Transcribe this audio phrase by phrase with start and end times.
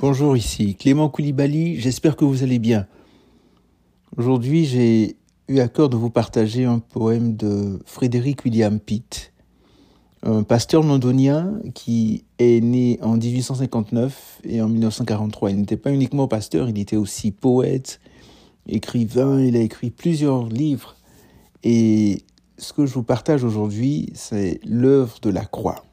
[0.00, 2.86] Bonjour, ici Clément Koulibaly, j'espère que vous allez bien.
[4.16, 9.34] Aujourd'hui, j'ai eu à cœur de vous partager un poème de Frédéric William Pitt,
[10.22, 15.50] un pasteur londonien qui est né en 1859 et en 1943.
[15.50, 18.00] Il n'était pas uniquement pasteur, il était aussi poète,
[18.66, 20.96] écrivain, il a écrit plusieurs livres.
[21.62, 22.22] Et
[22.56, 25.84] ce que je vous partage aujourd'hui, c'est l'œuvre de la croix.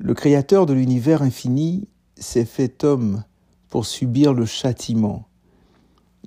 [0.00, 3.24] Le Créateur de l'univers infini s'est fait homme
[3.68, 5.26] pour subir le châtiment.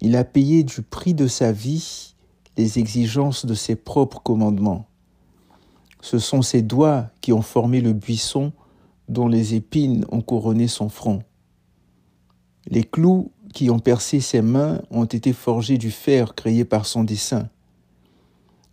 [0.01, 2.15] Il a payé du prix de sa vie
[2.57, 4.87] les exigences de ses propres commandements.
[6.01, 8.51] Ce sont ses doigts qui ont formé le buisson
[9.07, 11.19] dont les épines ont couronné son front.
[12.67, 17.05] Les clous qui ont percé ses mains ont été forgés du fer créé par son
[17.05, 17.49] dessein.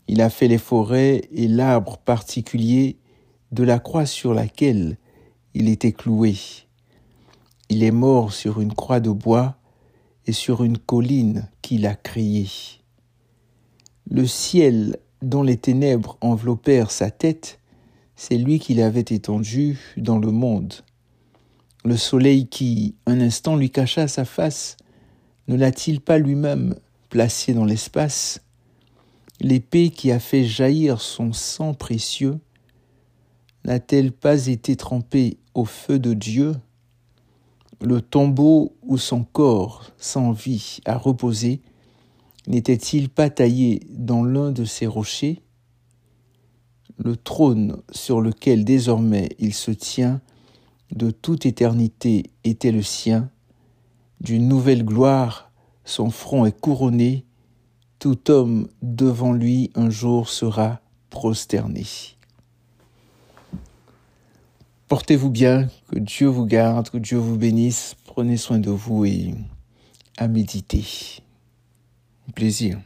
[0.09, 2.99] Il a fait les forêts et l'arbre particulier
[3.53, 4.97] de la croix sur laquelle
[5.55, 6.37] il était cloué.
[7.69, 9.57] Il est mort sur une croix de bois
[10.27, 12.49] et sur une colline qu'il a crié.
[14.11, 17.61] Le ciel dont les ténèbres enveloppèrent sa tête,
[18.17, 20.75] c'est lui qui l'avait étendu dans le monde.
[21.85, 24.77] Le soleil qui, un instant, lui cacha sa face,
[25.47, 26.75] ne l'a-t-il pas lui-même
[27.09, 28.41] placé dans l'espace?
[29.41, 32.39] L'épée qui a fait jaillir son sang précieux,
[33.65, 36.55] n'a-t-elle pas été trempée au feu de Dieu?
[37.81, 41.63] Le tombeau où son corps sans vie a reposé,
[42.47, 45.43] n'était-il pas taillé dans l'un de ces rochers?
[46.97, 50.21] Le trône sur lequel désormais il se tient
[50.91, 53.31] de toute éternité était le sien,
[54.21, 55.53] d'une nouvelle gloire
[55.85, 57.25] son front est couronné,
[57.99, 61.85] tout homme devant lui un jour sera prosterné.
[64.89, 69.35] Portez-vous bien, que Dieu vous garde, que Dieu vous bénisse, prenez soin de vous et
[70.17, 70.83] à méditer.
[72.35, 72.79] Plaisir.